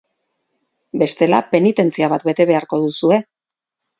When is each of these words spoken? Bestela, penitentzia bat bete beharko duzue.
Bestela, 1.01 1.41
penitentzia 1.51 2.09
bat 2.13 2.27
bete 2.29 2.47
beharko 2.53 2.79
duzue. 2.87 3.23